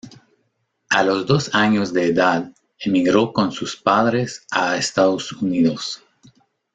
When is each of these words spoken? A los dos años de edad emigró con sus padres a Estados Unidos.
A 0.89 1.03
los 1.03 1.27
dos 1.27 1.53
años 1.53 1.93
de 1.93 2.07
edad 2.07 2.51
emigró 2.79 3.31
con 3.31 3.51
sus 3.51 3.77
padres 3.79 4.47
a 4.49 4.75
Estados 4.75 5.31
Unidos. 5.33 6.03